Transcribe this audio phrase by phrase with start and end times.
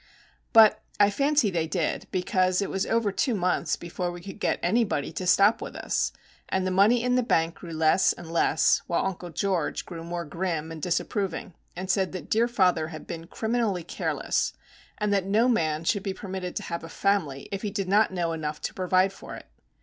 [0.51, 4.59] But I fancy they did; because it was over two months before we could get
[4.63, 6.11] anybody to stop with us,
[6.49, 10.25] and the money in the bank grew less and less, while Uncle George grew more
[10.25, 14.53] grim and disapproving, and said that dear father had been "criminally careless,"
[14.97, 18.09] and that no man should be permitted to have a family, if he did not
[18.11, 19.45] know enough to provide for it.